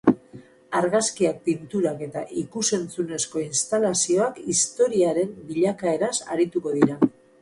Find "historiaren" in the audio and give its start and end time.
4.55-5.37